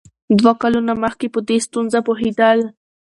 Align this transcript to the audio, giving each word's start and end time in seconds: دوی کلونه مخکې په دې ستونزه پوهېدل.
دوی 0.37 0.53
کلونه 0.61 0.93
مخکې 1.03 1.27
په 1.33 1.39
دې 1.47 1.57
ستونزه 1.67 1.99
پوهېدل. 2.07 2.59